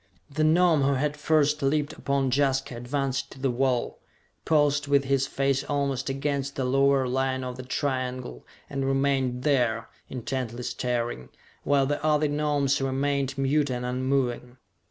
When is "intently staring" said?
10.09-11.29